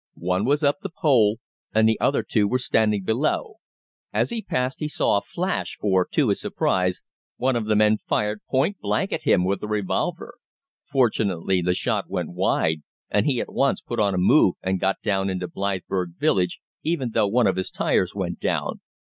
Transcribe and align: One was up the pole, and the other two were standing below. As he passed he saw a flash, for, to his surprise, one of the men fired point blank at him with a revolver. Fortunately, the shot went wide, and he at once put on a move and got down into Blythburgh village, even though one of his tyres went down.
One 0.15 0.45
was 0.45 0.63
up 0.63 0.79
the 0.81 0.89
pole, 0.89 1.37
and 1.75 1.87
the 1.87 1.99
other 2.01 2.23
two 2.23 2.47
were 2.47 2.57
standing 2.57 3.03
below. 3.03 3.57
As 4.11 4.31
he 4.31 4.41
passed 4.41 4.79
he 4.79 4.87
saw 4.87 5.19
a 5.19 5.21
flash, 5.21 5.77
for, 5.79 6.07
to 6.09 6.29
his 6.29 6.41
surprise, 6.41 7.03
one 7.37 7.55
of 7.55 7.65
the 7.67 7.75
men 7.75 7.99
fired 7.99 8.39
point 8.49 8.79
blank 8.79 9.13
at 9.13 9.25
him 9.27 9.45
with 9.45 9.61
a 9.61 9.67
revolver. 9.67 10.39
Fortunately, 10.91 11.61
the 11.61 11.75
shot 11.75 12.09
went 12.09 12.31
wide, 12.33 12.81
and 13.11 13.27
he 13.27 13.39
at 13.41 13.53
once 13.53 13.79
put 13.79 13.99
on 13.99 14.15
a 14.15 14.17
move 14.17 14.55
and 14.63 14.79
got 14.81 14.99
down 15.03 15.29
into 15.29 15.47
Blythburgh 15.47 16.15
village, 16.17 16.61
even 16.81 17.11
though 17.11 17.27
one 17.27 17.45
of 17.45 17.55
his 17.55 17.69
tyres 17.69 18.15
went 18.15 18.39
down. 18.39 18.81